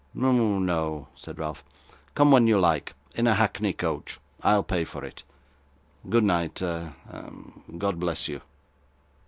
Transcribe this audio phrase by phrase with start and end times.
[0.19, 1.63] 'Oh no,' said Ralph;
[2.15, 5.21] 'come when you like, in a hackney coach I'll pay for it.
[6.09, 7.31] Good night a a
[7.77, 8.41] God bless you.